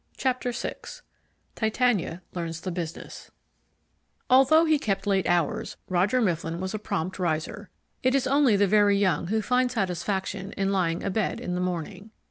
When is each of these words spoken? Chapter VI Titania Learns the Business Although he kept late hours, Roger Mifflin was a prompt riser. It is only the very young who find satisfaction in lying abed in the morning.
Chapter 0.17 0.51
VI 0.51 0.77
Titania 1.53 2.23
Learns 2.33 2.61
the 2.61 2.71
Business 2.71 3.29
Although 4.31 4.65
he 4.65 4.79
kept 4.79 5.05
late 5.05 5.27
hours, 5.29 5.77
Roger 5.87 6.19
Mifflin 6.21 6.59
was 6.59 6.73
a 6.73 6.79
prompt 6.79 7.19
riser. 7.19 7.69
It 8.01 8.15
is 8.15 8.25
only 8.25 8.55
the 8.55 8.65
very 8.65 8.97
young 8.97 9.27
who 9.27 9.43
find 9.43 9.69
satisfaction 9.71 10.53
in 10.53 10.71
lying 10.71 11.03
abed 11.03 11.39
in 11.39 11.53
the 11.53 11.61
morning. 11.61 12.09